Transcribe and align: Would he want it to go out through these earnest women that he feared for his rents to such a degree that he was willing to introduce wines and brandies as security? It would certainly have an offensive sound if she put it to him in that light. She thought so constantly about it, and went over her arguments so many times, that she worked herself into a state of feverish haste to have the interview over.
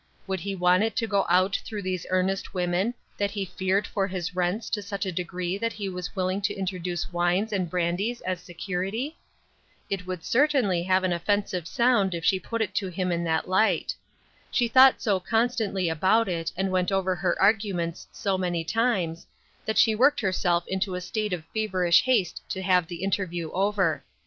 Would 0.25 0.39
he 0.39 0.55
want 0.55 0.81
it 0.81 0.95
to 0.95 1.05
go 1.05 1.27
out 1.29 1.57
through 1.63 1.83
these 1.83 2.07
earnest 2.09 2.55
women 2.55 2.95
that 3.19 3.29
he 3.29 3.45
feared 3.45 3.85
for 3.85 4.07
his 4.07 4.35
rents 4.35 4.67
to 4.71 4.81
such 4.81 5.05
a 5.05 5.11
degree 5.11 5.59
that 5.59 5.73
he 5.73 5.89
was 5.89 6.15
willing 6.15 6.41
to 6.41 6.55
introduce 6.55 7.13
wines 7.13 7.53
and 7.53 7.69
brandies 7.69 8.19
as 8.21 8.41
security? 8.41 9.19
It 9.91 10.07
would 10.07 10.25
certainly 10.25 10.81
have 10.81 11.03
an 11.03 11.13
offensive 11.13 11.67
sound 11.67 12.15
if 12.15 12.25
she 12.25 12.39
put 12.39 12.63
it 12.63 12.73
to 12.77 12.87
him 12.87 13.11
in 13.11 13.23
that 13.25 13.47
light. 13.47 13.93
She 14.49 14.67
thought 14.67 15.03
so 15.03 15.19
constantly 15.19 15.87
about 15.87 16.27
it, 16.27 16.51
and 16.57 16.71
went 16.71 16.91
over 16.91 17.13
her 17.13 17.39
arguments 17.39 18.07
so 18.11 18.39
many 18.39 18.63
times, 18.63 19.27
that 19.67 19.77
she 19.77 19.93
worked 19.93 20.19
herself 20.21 20.65
into 20.65 20.95
a 20.95 20.99
state 21.01 21.31
of 21.31 21.43
feverish 21.53 22.01
haste 22.01 22.41
to 22.49 22.63
have 22.63 22.87
the 22.87 23.03
interview 23.03 23.51
over. 23.51 24.03